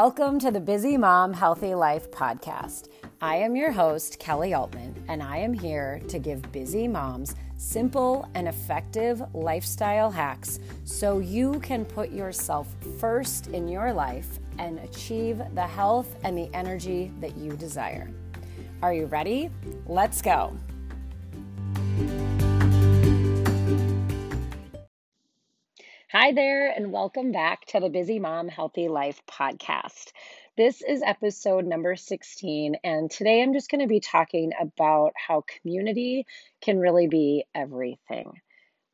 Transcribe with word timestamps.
Welcome 0.00 0.38
to 0.40 0.50
the 0.50 0.60
Busy 0.60 0.98
Mom 0.98 1.32
Healthy 1.32 1.74
Life 1.74 2.10
podcast. 2.10 2.90
I 3.22 3.36
am 3.36 3.56
your 3.56 3.72
host, 3.72 4.18
Kelly 4.18 4.52
Altman, 4.52 4.94
and 5.08 5.22
I 5.22 5.38
am 5.38 5.54
here 5.54 6.02
to 6.08 6.18
give 6.18 6.52
busy 6.52 6.86
moms 6.86 7.34
simple 7.56 8.28
and 8.34 8.46
effective 8.46 9.22
lifestyle 9.32 10.10
hacks 10.10 10.60
so 10.84 11.20
you 11.20 11.60
can 11.60 11.86
put 11.86 12.10
yourself 12.10 12.68
first 13.00 13.46
in 13.46 13.68
your 13.68 13.90
life 13.90 14.38
and 14.58 14.80
achieve 14.80 15.40
the 15.54 15.66
health 15.66 16.14
and 16.24 16.36
the 16.36 16.50
energy 16.52 17.10
that 17.22 17.34
you 17.38 17.52
desire. 17.52 18.10
Are 18.82 18.92
you 18.92 19.06
ready? 19.06 19.48
Let's 19.86 20.20
go. 20.20 20.54
Hi 26.26 26.32
there, 26.32 26.68
and 26.70 26.90
welcome 26.90 27.30
back 27.30 27.66
to 27.66 27.78
the 27.78 27.88
Busy 27.88 28.18
Mom 28.18 28.48
Healthy 28.48 28.88
Life 28.88 29.22
podcast. 29.30 30.10
This 30.56 30.82
is 30.82 31.00
episode 31.06 31.64
number 31.64 31.94
16, 31.94 32.78
and 32.82 33.08
today 33.08 33.40
I'm 33.40 33.52
just 33.52 33.70
going 33.70 33.82
to 33.82 33.86
be 33.86 34.00
talking 34.00 34.50
about 34.60 35.12
how 35.14 35.44
community 35.46 36.26
can 36.60 36.80
really 36.80 37.06
be 37.06 37.44
everything 37.54 38.32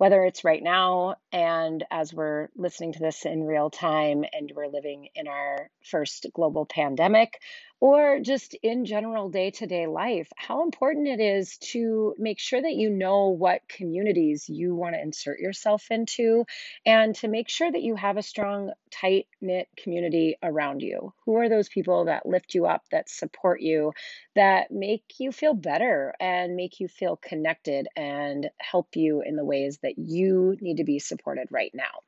whether 0.03 0.25
it's 0.25 0.43
right 0.43 0.65
now 0.65 1.15
and 1.31 1.85
as 1.89 2.13
we're 2.13 2.49
listening 2.57 2.93
to 2.93 2.99
this 2.99 3.25
in 3.25 3.45
real 3.45 3.71
time 3.71 4.25
and 4.33 4.51
we're 4.53 4.67
living 4.67 5.07
in 5.15 5.29
our 5.29 5.71
first 5.85 6.27
global 6.35 6.67
pandemic, 6.67 7.41
or 7.83 8.21
just 8.21 8.55
in 8.63 8.85
general 8.85 9.29
day 9.29 9.51
to 9.51 9.67
day 9.67 9.89
life, 9.89 10.29
how 10.37 10.63
important 10.63 11.09
it 11.09 11.19
is 11.19 11.59
to 11.59 12.15
make 12.17 12.39
sure 12.39 12.63
that 12.63 12.77
you 12.77 12.89
know 12.89 13.31
what 13.31 13.69
communities 13.69 14.49
you 14.49 14.73
want 14.73 14.95
to 14.95 15.03
insert 15.03 15.41
yourself 15.41 15.91
into 15.91 16.45
and 16.87 17.17
to 17.17 17.27
make 17.27 17.49
sure 17.49 17.73
that 17.73 17.83
you 17.83 17.97
have 17.97 18.17
a 18.17 18.23
strong, 18.23 18.71
tight 18.93 19.27
knit 19.41 19.66
community 19.77 20.37
around 20.45 20.80
you. 20.80 21.13
Who 21.27 21.35
are 21.39 21.49
those 21.49 21.69
people 21.69 22.05
that 22.05 22.24
lift 22.24 22.55
you 22.55 22.66
up, 22.66 22.85
that 22.93 23.11
support 23.11 23.61
you, 23.61 23.95
that 24.37 24.71
make 24.71 25.02
you 25.19 25.33
feel 25.33 25.52
better 25.52 26.15
and 26.21 26.55
make 26.55 26.79
you 26.79 26.87
feel 26.87 27.17
connected 27.17 27.89
and 27.96 28.49
help 28.61 28.95
you 28.95 29.23
in 29.27 29.35
the 29.35 29.45
ways 29.45 29.80
that 29.83 29.99
you 29.99 30.57
need 30.61 30.77
to 30.77 30.85
be 30.85 31.01
supported 31.01 31.49
right 31.51 31.73
now? 31.74 32.02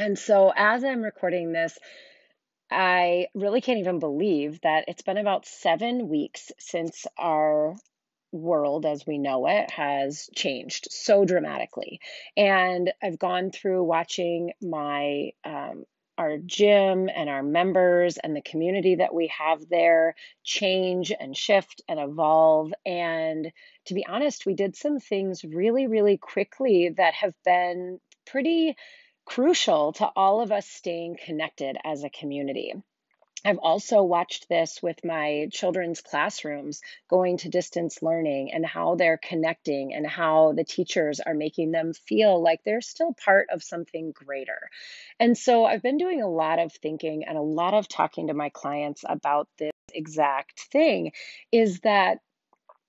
And 0.00 0.18
so, 0.18 0.52
as 0.54 0.82
I'm 0.82 1.00
recording 1.00 1.52
this, 1.52 1.78
I 2.70 3.28
really 3.34 3.60
can't 3.60 3.78
even 3.78 3.98
believe 3.98 4.60
that 4.62 4.86
it's 4.88 5.02
been 5.02 5.18
about 5.18 5.46
seven 5.46 6.08
weeks 6.08 6.50
since 6.58 7.06
our 7.16 7.76
world 8.32 8.84
as 8.84 9.06
we 9.06 9.18
know 9.18 9.46
it 9.46 9.70
has 9.70 10.28
changed 10.34 10.88
so 10.90 11.24
dramatically. 11.24 12.00
And 12.36 12.92
I've 13.02 13.18
gone 13.18 13.50
through 13.50 13.84
watching 13.84 14.52
my 14.60 15.30
um, 15.44 15.84
our 16.18 16.38
gym 16.38 17.10
and 17.14 17.28
our 17.28 17.42
members 17.42 18.16
and 18.16 18.34
the 18.34 18.40
community 18.40 18.96
that 18.96 19.14
we 19.14 19.30
have 19.38 19.68
there 19.68 20.14
change 20.44 21.12
and 21.18 21.36
shift 21.36 21.82
and 21.88 22.00
evolve. 22.00 22.72
And 22.86 23.52
to 23.86 23.94
be 23.94 24.06
honest, 24.06 24.46
we 24.46 24.54
did 24.54 24.76
some 24.76 24.98
things 24.98 25.44
really, 25.44 25.86
really 25.86 26.16
quickly 26.16 26.90
that 26.96 27.14
have 27.14 27.34
been 27.44 28.00
pretty 28.24 28.76
crucial 29.26 29.92
to 29.94 30.10
all 30.16 30.40
of 30.40 30.52
us 30.52 30.66
staying 30.66 31.18
connected 31.22 31.76
as 31.84 32.04
a 32.04 32.10
community. 32.10 32.72
I've 33.44 33.58
also 33.58 34.02
watched 34.02 34.48
this 34.48 34.82
with 34.82 35.04
my 35.04 35.48
children's 35.52 36.00
classrooms 36.00 36.80
going 37.08 37.36
to 37.38 37.48
distance 37.48 38.02
learning 38.02 38.52
and 38.52 38.66
how 38.66 38.96
they're 38.96 39.20
connecting 39.22 39.94
and 39.94 40.04
how 40.04 40.52
the 40.56 40.64
teachers 40.64 41.20
are 41.20 41.34
making 41.34 41.70
them 41.70 41.92
feel 41.92 42.42
like 42.42 42.64
they're 42.64 42.80
still 42.80 43.12
part 43.12 43.48
of 43.50 43.62
something 43.62 44.10
greater. 44.10 44.68
And 45.20 45.38
so 45.38 45.64
I've 45.64 45.82
been 45.82 45.98
doing 45.98 46.22
a 46.22 46.28
lot 46.28 46.58
of 46.58 46.72
thinking 46.72 47.24
and 47.24 47.38
a 47.38 47.42
lot 47.42 47.74
of 47.74 47.86
talking 47.86 48.28
to 48.28 48.34
my 48.34 48.48
clients 48.48 49.04
about 49.08 49.48
this 49.58 49.70
exact 49.94 50.60
thing 50.72 51.12
is 51.52 51.80
that 51.80 52.18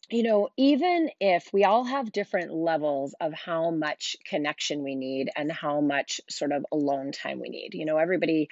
you 0.09 0.23
know, 0.23 0.47
even 0.55 1.09
if 1.19 1.49
we 1.51 1.65
all 1.65 1.83
have 1.83 2.13
different 2.13 2.53
levels 2.53 3.13
of 3.19 3.33
how 3.33 3.71
much 3.71 4.15
connection 4.23 4.83
we 4.83 4.95
need 4.95 5.29
and 5.35 5.51
how 5.51 5.81
much 5.81 6.21
sort 6.29 6.53
of 6.53 6.65
alone 6.71 7.11
time 7.11 7.41
we 7.41 7.49
need, 7.49 7.73
you 7.73 7.83
know, 7.83 7.97
everybody 7.97 8.47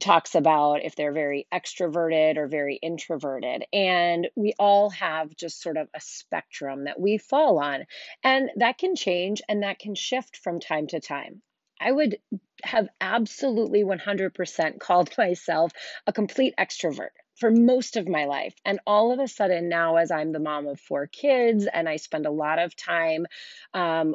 talks 0.00 0.34
about 0.34 0.84
if 0.84 0.96
they're 0.96 1.12
very 1.12 1.46
extroverted 1.52 2.36
or 2.36 2.46
very 2.46 2.76
introverted. 2.76 3.64
And 3.72 4.28
we 4.36 4.52
all 4.58 4.90
have 4.90 5.34
just 5.34 5.62
sort 5.62 5.78
of 5.78 5.88
a 5.94 6.00
spectrum 6.00 6.84
that 6.84 7.00
we 7.00 7.16
fall 7.16 7.58
on. 7.58 7.86
And 8.22 8.50
that 8.56 8.76
can 8.76 8.94
change 8.94 9.40
and 9.48 9.62
that 9.62 9.78
can 9.78 9.94
shift 9.94 10.36
from 10.36 10.60
time 10.60 10.88
to 10.88 11.00
time. 11.00 11.40
I 11.80 11.90
would 11.90 12.18
have 12.64 12.88
absolutely 13.00 13.82
100% 13.82 14.78
called 14.78 15.10
myself 15.18 15.72
a 16.06 16.12
complete 16.12 16.52
extrovert 16.58 17.10
for 17.38 17.50
most 17.50 17.96
of 17.96 18.08
my 18.08 18.24
life. 18.24 18.54
And 18.64 18.80
all 18.86 19.12
of 19.12 19.20
a 19.20 19.28
sudden, 19.28 19.68
now 19.68 19.96
as 19.96 20.10
I'm 20.10 20.32
the 20.32 20.40
mom 20.40 20.66
of 20.66 20.80
four 20.80 21.06
kids 21.06 21.66
and 21.72 21.88
I 21.88 21.96
spend 21.96 22.26
a 22.26 22.30
lot 22.30 22.58
of 22.58 22.74
time 22.74 23.26
um, 23.74 24.14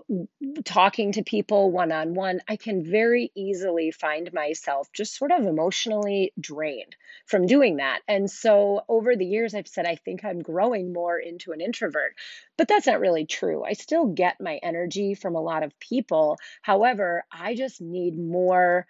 talking 0.65 1.13
to 1.13 1.23
people 1.23 1.71
one 1.71 1.91
on 1.91 2.13
one, 2.13 2.41
I 2.47 2.57
can 2.57 2.83
very 2.83 3.31
easily 3.35 3.91
find 3.91 4.31
myself 4.33 4.91
just 4.93 5.15
sort 5.15 5.31
of 5.31 5.45
emotionally 5.45 6.33
drained 6.39 6.95
from 7.25 7.45
doing 7.45 7.77
that. 7.77 8.01
And 8.07 8.29
so 8.29 8.81
over 8.89 9.15
the 9.15 9.25
years, 9.25 9.53
I've 9.53 9.67
said, 9.67 9.85
I 9.85 9.95
think 9.95 10.25
I'm 10.25 10.41
growing 10.41 10.91
more 10.93 11.17
into 11.17 11.51
an 11.51 11.61
introvert. 11.61 12.15
But 12.57 12.67
that's 12.67 12.87
not 12.87 12.99
really 12.99 13.25
true. 13.25 13.63
I 13.63 13.73
still 13.73 14.07
get 14.07 14.41
my 14.41 14.59
energy 14.61 15.15
from 15.15 15.35
a 15.35 15.41
lot 15.41 15.63
of 15.63 15.79
people. 15.79 16.37
However, 16.61 17.23
I 17.31 17.55
just 17.55 17.81
need 17.81 18.17
more 18.17 18.85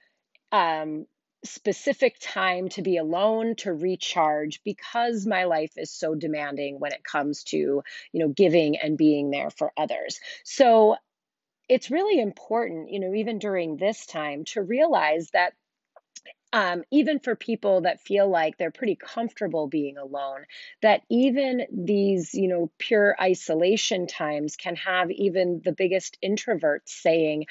um, 0.52 1.08
specific 1.44 2.18
time 2.20 2.70
to 2.70 2.82
be 2.82 2.98
alone 2.98 3.56
to 3.58 3.74
recharge 3.74 4.62
because 4.64 5.26
my 5.26 5.44
life 5.46 5.74
is 5.78 5.92
so 5.92 6.16
demanding 6.16 6.80
when 6.80 6.94
it 6.94 7.04
comes 7.04 7.44
to 7.44 7.58
you 7.58 7.84
know 8.14 8.30
giving 8.30 8.78
and 8.78 8.98
being 8.98 9.30
there 9.30 9.50
for 9.50 9.72
others. 9.78 10.20
So 10.44 10.96
it's 11.70 11.92
really 11.92 12.20
important 12.20 12.92
you 12.92 13.00
know 13.00 13.14
even 13.14 13.40
during 13.40 13.78
this 13.78 14.06
time 14.06 14.46
to 14.46 14.62
realize 14.62 15.30
that 15.32 15.54
um, 16.54 16.84
even 16.92 17.20
for 17.20 17.36
people 17.36 17.82
that 17.82 18.00
feel 18.00 18.30
like 18.30 18.58
they're 18.58 18.70
pretty 18.70 18.96
comfortable 18.96 19.68
being 19.68 19.98
alone, 19.98 20.46
that 20.84 21.02
even 21.10 21.66
these, 21.72 22.36
you 22.36 22.48
know, 22.48 22.72
pure 22.78 23.16
isolation 23.20 24.06
times 24.06 24.56
can 24.56 24.76
have 24.76 25.10
even 25.10 25.62
the 25.66 25.72
biggest 25.72 26.16
introverts 26.24 26.90
saying, 26.90 27.48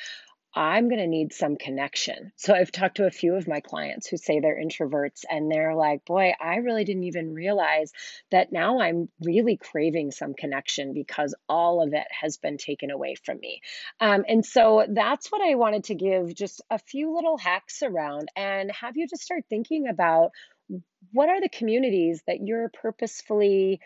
I'm 0.55 0.89
going 0.89 1.01
to 1.01 1.07
need 1.07 1.33
some 1.33 1.57
connection. 1.57 2.33
So 2.37 2.55
I've 2.55 2.71
talked 2.71 2.99
to 2.99 3.07
a 3.07 3.11
few 3.11 3.35
of 3.35 3.49
my 3.49 3.61
clients 3.61 4.07
who 4.07 4.19
say 4.19 4.41
they're 4.41 4.61
introverts 4.63 5.25
and 5.31 5.51
they're 5.51 5.75
like, 5.75 6.05
boy, 6.05 6.35
I 6.39 6.57
really 6.57 6.85
didn't 6.85 7.05
even 7.05 7.33
realize 7.33 7.93
that 8.31 8.53
now 8.53 8.81
I'm 8.81 9.09
really 9.23 9.57
craving 9.57 10.11
some 10.11 10.35
connection 10.35 10.93
because 10.93 11.35
all 11.49 11.83
of 11.83 11.95
it 11.95 12.07
has 12.11 12.37
been 12.37 12.59
taken 12.59 12.91
away 12.91 13.15
from 13.15 13.39
me. 13.41 13.63
Um, 13.99 14.25
and 14.29 14.45
so 14.45 14.87
that's 14.89 15.33
what 15.33 15.41
I 15.41 15.55
wanted 15.55 15.85
to 15.85 15.95
give 15.95 16.35
just 16.35 16.61
a 16.71 16.79
few 16.79 17.15
little 17.15 17.39
hacks 17.39 17.83
around 17.83 18.29
and 18.37 18.71
have 18.73 18.97
you 18.97 19.09
just 19.09 19.23
start 19.23 19.45
thinking 19.49 19.89
about 19.89 20.33
what 21.13 21.29
are 21.29 21.41
the 21.41 21.49
communities 21.49 22.23
that 22.27 22.39
you're 22.41 22.69
purposefully 22.69 23.81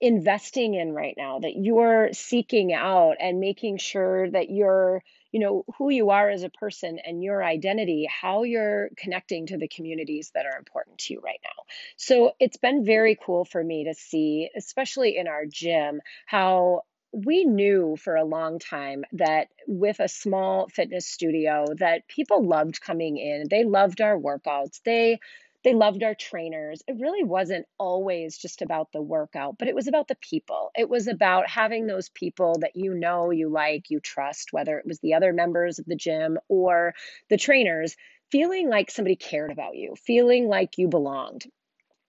investing 0.00 0.74
in 0.74 0.92
right 0.92 1.14
now 1.16 1.38
that 1.38 1.54
you're 1.56 2.12
seeking 2.12 2.72
out 2.72 3.14
and 3.20 3.38
making 3.38 3.78
sure 3.78 4.28
that 4.28 4.50
you're 4.50 5.00
you 5.32 5.40
know 5.40 5.64
who 5.78 5.90
you 5.90 6.10
are 6.10 6.30
as 6.30 6.42
a 6.42 6.50
person 6.50 6.98
and 7.04 7.22
your 7.22 7.42
identity 7.42 8.08
how 8.08 8.44
you're 8.44 8.90
connecting 8.96 9.46
to 9.46 9.56
the 9.56 9.68
communities 9.68 10.30
that 10.34 10.46
are 10.46 10.58
important 10.58 10.98
to 10.98 11.14
you 11.14 11.20
right 11.20 11.40
now. 11.42 11.64
So 11.96 12.32
it's 12.38 12.58
been 12.58 12.84
very 12.84 13.18
cool 13.20 13.44
for 13.44 13.62
me 13.62 13.84
to 13.84 13.94
see 13.94 14.50
especially 14.56 15.16
in 15.16 15.26
our 15.26 15.46
gym 15.46 16.00
how 16.26 16.82
we 17.12 17.44
knew 17.44 17.96
for 17.96 18.16
a 18.16 18.24
long 18.24 18.58
time 18.58 19.04
that 19.12 19.48
with 19.66 20.00
a 20.00 20.08
small 20.08 20.68
fitness 20.68 21.06
studio 21.06 21.66
that 21.78 22.08
people 22.08 22.46
loved 22.46 22.80
coming 22.80 23.18
in. 23.18 23.48
They 23.50 23.64
loved 23.64 24.00
our 24.00 24.18
workouts. 24.18 24.80
They 24.82 25.20
they 25.64 25.74
loved 25.74 26.02
our 26.02 26.14
trainers. 26.14 26.82
It 26.86 26.96
really 27.00 27.24
wasn't 27.24 27.66
always 27.78 28.36
just 28.38 28.62
about 28.62 28.92
the 28.92 29.02
workout, 29.02 29.58
but 29.58 29.68
it 29.68 29.74
was 29.74 29.88
about 29.88 30.08
the 30.08 30.16
people. 30.16 30.70
It 30.76 30.88
was 30.88 31.06
about 31.06 31.48
having 31.48 31.86
those 31.86 32.08
people 32.08 32.58
that 32.60 32.76
you 32.76 32.94
know, 32.94 33.30
you 33.30 33.48
like, 33.48 33.90
you 33.90 34.00
trust, 34.00 34.52
whether 34.52 34.78
it 34.78 34.86
was 34.86 34.98
the 35.00 35.14
other 35.14 35.32
members 35.32 35.78
of 35.78 35.86
the 35.86 35.96
gym 35.96 36.38
or 36.48 36.94
the 37.30 37.36
trainers, 37.36 37.96
feeling 38.30 38.68
like 38.68 38.90
somebody 38.90 39.16
cared 39.16 39.52
about 39.52 39.76
you, 39.76 39.94
feeling 40.04 40.48
like 40.48 40.78
you 40.78 40.88
belonged. 40.88 41.44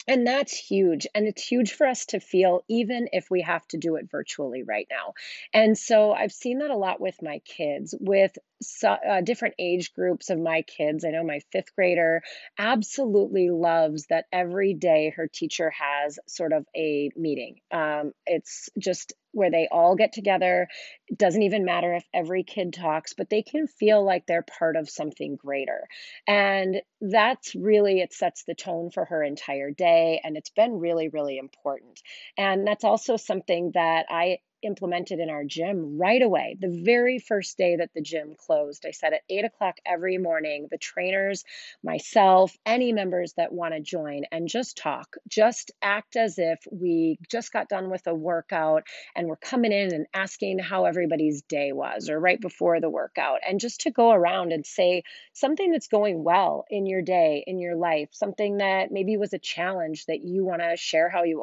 And 0.08 0.28
that's 0.28 0.54
huge. 0.54 1.08
And 1.16 1.28
it's 1.28 1.46
huge 1.46 1.74
for 1.74 1.88
us 1.88 2.06
to 2.08 2.20
feel, 2.20 2.64
even 2.68 3.08
if 3.14 3.30
we 3.32 3.42
have 3.42 3.66
to 3.70 3.78
do 3.78 3.96
it 3.96 4.12
virtually 4.12 4.64
right 4.64 4.88
now. 4.90 5.14
And 5.54 5.78
so 5.78 6.12
I've 6.12 6.34
seen 6.34 6.60
that 6.60 6.72
a 6.72 6.76
lot 6.78 7.00
with 7.00 7.22
my 7.22 7.40
kids, 7.40 7.96
with 7.98 8.38
so, 8.64 8.90
uh, 8.90 9.22
different 9.22 9.56
age 9.60 9.94
groups 9.94 10.30
of 10.30 10.40
my 10.40 10.64
kids. 10.64 11.06
I 11.06 11.12
know 11.12 11.24
my 11.24 11.40
fifth 11.52 11.76
grader 11.76 12.22
absolutely 12.58 13.50
loves 13.50 14.08
that 14.08 14.26
every 14.32 14.74
day 14.74 15.14
her 15.16 15.28
teacher 15.28 15.72
has 15.72 16.20
sort 16.28 16.54
of 16.54 16.66
a 16.76 17.12
meeting. 17.16 17.60
Um, 17.72 18.14
it's 18.26 18.70
just 18.78 19.14
where 19.32 19.52
they 19.52 19.68
all 19.72 19.96
get 19.96 20.14
together. 20.14 20.68
It 21.08 21.18
doesn't 21.18 21.42
even 21.42 21.66
matter 21.66 21.94
if 21.96 22.06
every 22.14 22.44
kid 22.44 22.74
talks, 22.74 23.14
but 23.14 23.30
they 23.30 23.42
can 23.42 23.68
feel 23.68 24.04
like 24.04 24.26
they're 24.26 24.44
part 24.44 24.76
of 24.76 24.90
something 24.90 25.36
greater. 25.36 25.88
And 26.28 26.82
that's 27.02 27.56
really, 27.56 28.00
it 28.00 28.14
sets 28.14 28.44
the 28.44 28.56
tone 28.56 28.92
for 28.92 29.06
her 29.06 29.24
entire 29.24 29.72
day. 29.72 30.22
And 30.24 30.38
it's 30.38 30.52
been 30.52 30.80
really, 30.80 31.10
really 31.10 31.38
important. 31.38 32.02
And 32.38 32.66
that's 32.66 32.84
also 32.84 33.18
something 33.18 33.72
that 33.74 34.06
I 34.10 34.38
implemented 34.64 35.20
in 35.20 35.30
our 35.30 35.44
gym 35.44 35.98
right 35.98 36.22
away. 36.22 36.58
The 36.60 36.82
very 36.84 37.20
first 37.20 37.58
day 37.58 37.78
that 37.78 37.92
the 37.94 38.02
gym 38.02 38.36
closed, 38.38 38.86
I 38.88 38.92
said 38.92 39.14
at 39.14 39.22
eight 39.30 39.46
o'clock 39.46 39.78
every 39.86 40.18
morning, 40.18 40.68
the 40.72 40.78
trainers, 40.78 41.44
myself, 41.84 42.56
any 42.66 42.94
members 42.94 43.34
that 43.38 43.54
want 43.54 43.74
to 43.74 43.80
join 43.80 44.24
and 44.32 44.48
just 44.48 44.78
talk, 44.78 45.16
just 45.28 45.72
act 45.82 46.16
as 46.16 46.38
if 46.38 46.60
we 46.72 47.18
just 47.30 47.52
got 47.52 47.70
done 47.70 47.90
with 47.90 48.08
a 48.08 48.16
workout 48.16 48.84
and 49.16 49.28
we're 49.28 49.36
coming 49.36 49.72
in 49.72 49.94
and 49.94 50.08
asking 50.14 50.60
how 50.60 50.86
everybody's 50.86 51.42
day 51.44 51.72
was 51.72 52.10
or 52.10 52.20
right 52.20 52.40
before 52.40 52.80
the 52.80 52.90
workout. 52.90 53.40
And 53.48 53.60
just 53.60 53.82
to 53.82 53.92
go 53.92 54.12
around 54.12 54.52
and 54.52 54.66
say 54.66 55.04
something 55.34 55.72
that's 55.72 55.88
going 55.88 56.24
well 56.24 56.66
in 56.70 56.86
your 56.86 57.02
day, 57.02 57.44
in 57.46 57.60
your 57.60 57.76
life, 57.76 58.10
something 58.12 58.58
that 58.58 58.92
maybe 58.92 59.18
was 59.18 59.34
a 59.34 59.40
challenge 59.40 60.06
that 60.06 60.24
you 60.24 60.46
want 60.46 60.62
to 60.62 60.78
share 60.78 61.10
how 61.10 61.24
you 61.24 61.42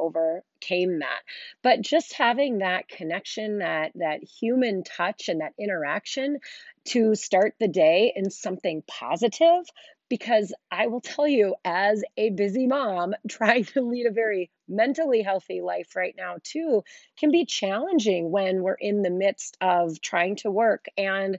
overcame 0.60 1.00
that. 1.00 1.20
But 1.62 1.82
just 1.82 2.12
having 2.14 2.58
that 2.58 2.88
connection, 2.88 3.58
that 3.58 3.92
that 3.96 4.22
human 4.22 4.82
touch 4.84 5.28
and 5.28 5.40
that 5.40 5.54
interaction 5.58 6.38
to 6.86 7.14
start 7.14 7.54
the 7.58 7.68
day 7.68 8.12
in 8.14 8.30
something 8.30 8.82
positive 8.86 9.64
because 10.08 10.52
I 10.72 10.88
will 10.88 11.00
tell 11.00 11.28
you, 11.28 11.54
as 11.64 12.02
a 12.16 12.30
busy 12.30 12.66
mom, 12.66 13.14
trying 13.28 13.64
to 13.66 13.82
lead 13.82 14.06
a 14.06 14.12
very 14.12 14.50
mentally 14.68 15.22
healthy 15.22 15.60
life 15.60 15.94
right 15.94 16.14
now, 16.16 16.36
too, 16.42 16.82
can 17.18 17.30
be 17.30 17.44
challenging 17.44 18.30
when 18.30 18.62
we're 18.62 18.74
in 18.74 19.02
the 19.02 19.10
midst 19.10 19.56
of 19.60 20.00
trying 20.00 20.36
to 20.36 20.50
work 20.50 20.86
and 20.96 21.38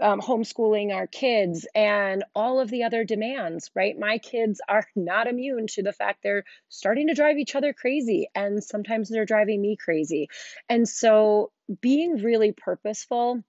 um, 0.00 0.20
homeschooling 0.20 0.94
our 0.94 1.06
kids 1.06 1.66
and 1.74 2.24
all 2.34 2.60
of 2.60 2.70
the 2.70 2.84
other 2.84 3.04
demands, 3.04 3.70
right? 3.74 3.98
My 3.98 4.18
kids 4.18 4.60
are 4.68 4.86
not 4.96 5.26
immune 5.26 5.66
to 5.68 5.82
the 5.82 5.92
fact 5.92 6.22
they're 6.22 6.44
starting 6.68 7.08
to 7.08 7.14
drive 7.14 7.38
each 7.38 7.54
other 7.54 7.72
crazy, 7.72 8.28
and 8.34 8.62
sometimes 8.62 9.08
they're 9.08 9.24
driving 9.24 9.60
me 9.60 9.76
crazy. 9.76 10.28
And 10.68 10.88
so, 10.88 11.50
being 11.80 12.22
really 12.22 12.52
purposeful 12.52 13.42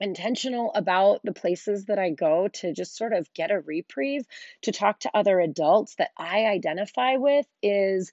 intentional 0.00 0.72
about 0.74 1.20
the 1.24 1.32
places 1.32 1.86
that 1.86 1.98
I 1.98 2.10
go 2.10 2.48
to 2.48 2.72
just 2.72 2.96
sort 2.96 3.12
of 3.12 3.32
get 3.32 3.50
a 3.50 3.60
reprieve, 3.60 4.26
to 4.62 4.72
talk 4.72 5.00
to 5.00 5.16
other 5.16 5.40
adults 5.40 5.94
that 5.96 6.10
I 6.16 6.46
identify 6.46 7.16
with 7.16 7.46
is 7.62 8.12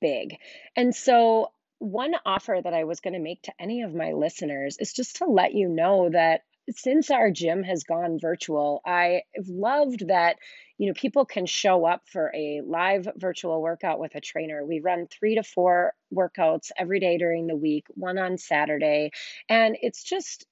big. 0.00 0.36
And 0.76 0.94
so, 0.94 1.50
one 1.78 2.14
offer 2.24 2.60
that 2.62 2.72
I 2.72 2.84
was 2.84 3.00
going 3.00 3.14
to 3.14 3.20
make 3.20 3.42
to 3.42 3.52
any 3.58 3.82
of 3.82 3.94
my 3.94 4.12
listeners 4.12 4.78
is 4.78 4.92
just 4.92 5.16
to 5.16 5.26
let 5.26 5.54
you 5.54 5.68
know 5.68 6.08
that 6.10 6.42
since 6.70 7.10
our 7.10 7.30
gym 7.30 7.62
has 7.62 7.84
gone 7.84 8.18
virtual, 8.18 8.80
I've 8.84 9.48
loved 9.48 10.08
that, 10.08 10.36
you 10.78 10.88
know, 10.88 10.94
people 10.94 11.24
can 11.24 11.46
show 11.46 11.84
up 11.84 12.02
for 12.06 12.32
a 12.34 12.62
live 12.66 13.08
virtual 13.16 13.60
workout 13.60 13.98
with 14.00 14.14
a 14.14 14.20
trainer. 14.20 14.64
We 14.64 14.80
run 14.80 15.06
three 15.06 15.36
to 15.36 15.42
four 15.42 15.92
workouts 16.12 16.70
every 16.78 17.00
day 17.00 17.18
during 17.18 17.46
the 17.46 17.56
week, 17.56 17.86
one 17.90 18.18
on 18.18 18.38
Saturday. 18.38 19.10
And 19.48 19.76
it's 19.80 20.02
just 20.02 20.46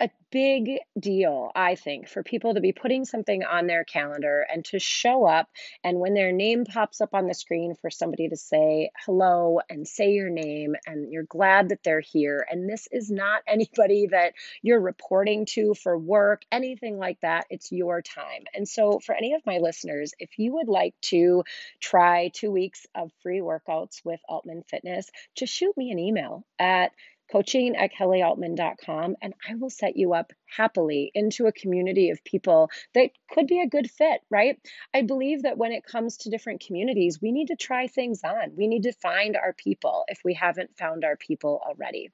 a 0.00 0.10
big 0.32 0.78
deal, 0.98 1.50
I 1.54 1.74
think, 1.74 2.08
for 2.08 2.22
people 2.22 2.54
to 2.54 2.60
be 2.60 2.72
putting 2.72 3.04
something 3.04 3.44
on 3.44 3.66
their 3.66 3.84
calendar 3.84 4.46
and 4.50 4.64
to 4.66 4.78
show 4.78 5.26
up. 5.26 5.48
And 5.84 5.98
when 5.98 6.14
their 6.14 6.32
name 6.32 6.64
pops 6.64 7.02
up 7.02 7.10
on 7.12 7.26
the 7.26 7.34
screen, 7.34 7.74
for 7.80 7.90
somebody 7.90 8.28
to 8.28 8.36
say 8.36 8.90
hello 9.04 9.60
and 9.68 9.86
say 9.86 10.12
your 10.12 10.30
name, 10.30 10.74
and 10.86 11.12
you're 11.12 11.24
glad 11.24 11.68
that 11.68 11.82
they're 11.82 12.00
here. 12.00 12.46
And 12.48 12.68
this 12.68 12.88
is 12.90 13.10
not 13.10 13.42
anybody 13.46 14.08
that 14.10 14.32
you're 14.62 14.80
reporting 14.80 15.44
to 15.50 15.74
for 15.74 15.98
work, 15.98 16.42
anything 16.50 16.98
like 16.98 17.20
that. 17.20 17.46
It's 17.50 17.70
your 17.70 18.00
time. 18.00 18.44
And 18.54 18.66
so, 18.66 19.00
for 19.00 19.14
any 19.14 19.34
of 19.34 19.44
my 19.44 19.58
listeners, 19.58 20.12
if 20.18 20.30
you 20.38 20.54
would 20.54 20.68
like 20.68 20.94
to 21.02 21.44
try 21.78 22.30
two 22.32 22.50
weeks 22.50 22.86
of 22.94 23.10
free 23.22 23.40
workouts 23.40 24.00
with 24.04 24.20
Altman 24.28 24.62
Fitness, 24.62 25.10
just 25.36 25.52
shoot 25.52 25.76
me 25.76 25.90
an 25.90 25.98
email 25.98 26.44
at 26.58 26.92
coaching 27.30 27.76
at 27.76 27.92
kellyaltman.com, 27.92 29.16
and 29.22 29.34
I 29.48 29.54
will 29.54 29.70
set 29.70 29.96
you 29.96 30.14
up 30.14 30.32
happily 30.46 31.10
into 31.14 31.46
a 31.46 31.52
community 31.52 32.10
of 32.10 32.24
people 32.24 32.70
that 32.94 33.10
could 33.30 33.46
be 33.46 33.60
a 33.60 33.68
good 33.68 33.90
fit, 33.90 34.20
right? 34.30 34.58
I 34.94 35.02
believe 35.02 35.42
that 35.42 35.58
when 35.58 35.72
it 35.72 35.84
comes 35.84 36.18
to 36.18 36.30
different 36.30 36.64
communities, 36.66 37.20
we 37.20 37.32
need 37.32 37.48
to 37.48 37.56
try 37.56 37.86
things 37.86 38.20
on. 38.24 38.56
We 38.56 38.66
need 38.66 38.82
to 38.84 38.92
find 38.92 39.36
our 39.36 39.52
people 39.52 40.04
if 40.08 40.20
we 40.24 40.34
haven't 40.34 40.76
found 40.76 41.04
our 41.04 41.16
people 41.16 41.60
already. 41.64 42.10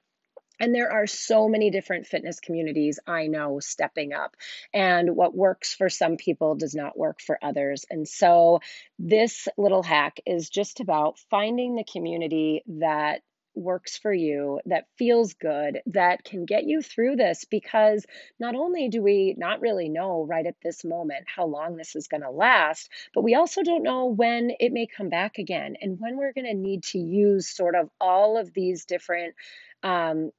And 0.59 0.73
there 0.73 0.91
are 0.91 1.05
so 1.07 1.47
many 1.47 1.69
different 1.69 2.07
fitness 2.07 2.39
communities 2.39 2.99
I 3.05 3.27
know 3.27 3.59
stepping 3.59 4.13
up. 4.13 4.35
And 4.73 5.15
what 5.15 5.35
works 5.35 5.73
for 5.75 5.89
some 5.89 6.17
people 6.17 6.55
does 6.55 6.73
not 6.73 6.97
work 6.97 7.21
for 7.21 7.37
others. 7.43 7.85
And 7.89 8.07
so 8.07 8.59
this 8.97 9.47
little 9.57 9.83
hack 9.83 10.19
is 10.25 10.49
just 10.49 10.79
about 10.79 11.19
finding 11.29 11.75
the 11.75 11.83
community 11.83 12.63
that 12.79 13.21
works 13.57 13.97
for 13.97 14.13
you, 14.13 14.59
that 14.65 14.87
feels 14.97 15.33
good, 15.33 15.81
that 15.87 16.23
can 16.23 16.45
get 16.45 16.63
you 16.63 16.81
through 16.81 17.15
this 17.15 17.45
because 17.45 18.05
not 18.39 18.55
only 18.55 18.89
do 18.89 19.01
we 19.01 19.35
not 19.37 19.61
really 19.61 19.89
know 19.89 20.25
right 20.25 20.45
at 20.45 20.55
this 20.63 20.85
moment 20.85 21.25
how 21.27 21.45
long 21.45 21.75
this 21.75 21.95
is 21.95 22.07
going 22.07 22.23
to 22.23 22.31
last, 22.31 22.89
but 23.13 23.23
we 23.23 23.35
also 23.35 23.63
don't 23.63 23.83
know 23.83 24.05
when 24.05 24.51
it 24.59 24.71
may 24.71 24.87
come 24.87 25.09
back 25.09 25.37
again 25.37 25.75
and 25.81 25.99
when 25.99 26.17
we're 26.17 26.33
going 26.33 26.45
to 26.45 26.53
need 26.53 26.83
to 26.83 26.99
use 26.99 27.49
sort 27.49 27.75
of 27.75 27.89
all 27.99 28.37
of 28.37 28.53
these 28.53 28.85
different 28.85 29.35
um, 29.83 30.31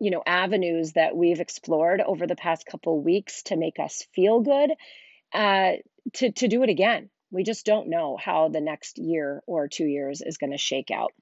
you 0.00 0.10
know 0.10 0.22
avenues 0.26 0.92
that 0.92 1.14
we've 1.14 1.40
explored 1.40 2.00
over 2.00 2.26
the 2.26 2.36
past 2.36 2.64
couple 2.66 3.02
weeks 3.02 3.42
to 3.44 3.56
make 3.56 3.78
us 3.78 4.06
feel 4.14 4.40
good 4.40 4.70
uh, 5.32 5.72
to, 6.14 6.32
to 6.32 6.48
do 6.48 6.62
it 6.62 6.70
again. 6.70 7.10
We 7.30 7.44
just 7.44 7.64
don't 7.64 7.90
know 7.90 8.16
how 8.16 8.48
the 8.48 8.60
next 8.60 8.98
year 8.98 9.42
or 9.46 9.68
two 9.68 9.84
years 9.84 10.20
is 10.20 10.38
going 10.38 10.50
to 10.50 10.58
shake 10.58 10.90
out 10.90 11.12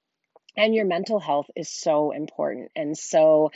and 0.59 0.75
your 0.75 0.85
mental 0.85 1.21
health 1.21 1.47
is 1.57 1.71
so 1.71 2.11
important. 2.11 2.71
And 2.77 2.99
so, 2.99 3.53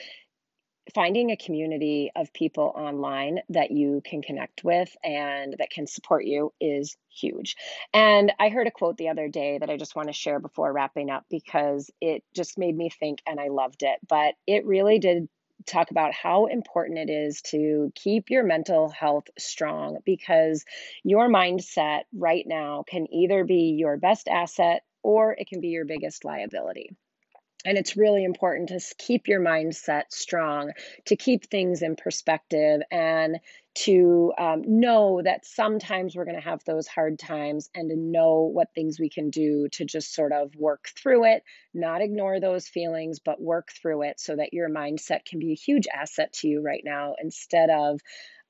finding 0.95 1.31
a 1.31 1.37
community 1.37 2.11
of 2.17 2.33
people 2.33 2.73
online 2.75 3.39
that 3.51 3.71
you 3.71 4.03
can 4.05 4.21
connect 4.21 4.65
with 4.65 4.95
and 5.05 5.55
that 5.59 5.71
can 5.71 5.87
support 5.87 6.25
you 6.25 6.53
is 6.61 6.97
huge. 7.09 7.57
And 7.95 8.33
I 8.41 8.49
heard 8.49 8.67
a 8.67 8.73
quote 8.73 8.97
the 8.97 9.09
other 9.09 9.29
day 9.29 9.59
that 9.59 9.71
I 9.71 9.77
just 9.77 9.95
want 9.95 10.09
to 10.09 10.13
share 10.13 10.41
before 10.41 10.73
wrapping 10.73 11.09
up 11.09 11.25
because 11.31 11.89
it 12.01 12.25
just 12.35 12.59
made 12.59 12.77
me 12.77 12.91
think 12.91 13.21
and 13.27 13.39
I 13.39 13.49
loved 13.49 13.85
it. 13.85 13.99
But 14.09 14.35
it 14.47 14.67
really 14.67 14.99
did 14.99 15.29
talk 15.67 15.93
about 15.93 16.13
how 16.13 16.47
important 16.47 16.99
it 16.99 17.11
is 17.11 17.43
to 17.43 17.93
keep 17.95 18.31
your 18.31 18.43
mental 18.43 18.89
health 18.89 19.29
strong 19.39 19.99
because 20.05 20.65
your 21.05 21.29
mindset 21.29 22.03
right 22.13 22.45
now 22.45 22.85
can 22.89 23.07
either 23.13 23.45
be 23.45 23.77
your 23.79 23.97
best 23.97 24.27
asset 24.27 24.83
or 25.03 25.33
it 25.33 25.49
can 25.49 25.61
be 25.61 25.69
your 25.69 25.85
biggest 25.85 26.25
liability. 26.25 26.97
And 27.65 27.79
it's 27.79 27.97
really 27.97 28.25
important 28.25 28.71
to 28.71 28.81
keep 28.99 29.29
your 29.29 29.41
mindset 29.41 30.05
strong, 30.11 30.73
to 31.07 31.17
keep 31.17 31.49
things 31.49 31.83
in 31.83 31.95
perspective, 31.95 32.81
and 32.91 33.39
to 33.75 34.33
um, 34.37 34.63
know 34.67 35.23
that 35.23 35.47
sometimes 35.47 36.17
we're 36.17 36.25
going 36.25 36.37
to 36.37 36.43
have 36.43 36.65
those 36.65 36.89
hard 36.89 37.19
times 37.19 37.71
and 37.75 37.89
to 37.89 37.97
know 37.97 38.51
what 38.53 38.75
things 38.75 38.99
we 38.99 39.09
can 39.09 39.31
do 39.31 39.69
to 39.73 39.85
just 39.85 40.13
sort 40.13 40.33
of 40.33 40.55
work 40.57 40.89
through 41.01 41.25
it, 41.25 41.45
not 41.73 42.03
ignore 42.03 42.41
those 42.41 42.67
feelings, 42.67 43.21
but 43.21 43.41
work 43.41 43.69
through 43.81 44.03
it 44.03 44.19
so 44.19 44.35
that 44.35 44.53
your 44.53 44.69
mindset 44.69 45.25
can 45.25 45.39
be 45.39 45.53
a 45.53 45.57
huge 45.57 45.87
asset 45.87 46.33
to 46.33 46.49
you 46.49 46.61
right 46.63 46.83
now 46.85 47.15
instead 47.23 47.71
of 47.71 48.01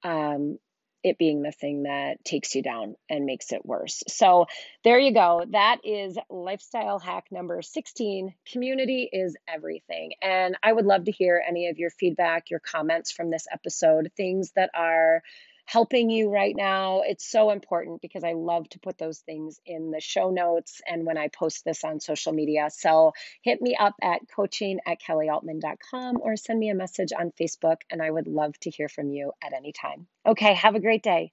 um, 0.05 0.59
it 1.03 1.19
being 1.19 1.43
the 1.43 1.53
thing 1.53 1.85
that 1.85 2.25
takes 2.25 2.55
you 2.55 2.63
down 2.63 2.97
and 3.09 3.25
makes 3.25 3.53
it 3.53 3.65
worse. 3.65 4.03
So, 4.09 4.47
there 4.85 4.99
you 4.99 5.13
go. 5.13 5.45
That 5.51 5.79
is 5.85 6.19
lifestyle 6.31 6.99
hack 6.99 7.27
number 7.31 7.63
16. 7.63 8.35
Community 8.51 9.09
is 9.13 9.37
everything. 9.49 10.13
And 10.21 10.57
I 10.63 10.73
would 10.73 10.87
love 10.87 11.05
to 11.05 11.13
hear 11.13 11.43
any 11.47 11.69
of 11.69 11.79
your 11.79 11.91
feedback, 11.91 12.51
your 12.51 12.61
comments 12.61 13.13
from 13.13 13.31
this 13.31 13.47
episode, 13.53 14.11
things 14.17 14.53
that 14.57 14.71
are 14.75 15.23
helping 15.65 16.11
you 16.11 16.31
right 16.31 16.55
now. 16.57 17.03
It's 17.05 17.31
so 17.31 17.51
important 17.51 18.03
because 18.03 18.25
I 18.25 18.33
love 18.33 18.69
to 18.71 18.79
put 18.81 18.99
those 18.99 19.21
things 19.21 19.61
in 19.65 19.91
the 19.91 20.01
show 20.01 20.31
notes 20.31 20.81
and 20.87 21.07
when 21.07 21.17
I 21.19 21.29
post 21.29 21.65
this 21.65 21.85
on 21.85 22.01
social 22.01 22.33
media. 22.33 22.69
So 22.71 23.13
hit 23.43 23.61
me 23.63 23.77
up 23.79 23.95
at 24.03 24.21
coaching 24.35 24.81
at 24.87 24.99
kellyaltman.com 25.01 26.19
or 26.21 26.37
send 26.37 26.59
me 26.59 26.71
a 26.71 26.75
message 26.75 27.13
on 27.19 27.33
Facebook, 27.41 27.79
and 27.91 28.03
I 28.03 28.11
would 28.11 28.27
love 28.27 28.59
to 28.61 28.71
hear 28.71 28.89
from 28.89 29.11
you 29.11 29.33
at 29.43 29.53
any 29.53 29.73
time. 29.73 30.07
Okay, 30.27 30.55
have 30.55 30.75
a 30.75 30.81
great 30.81 31.03
day. 31.03 31.33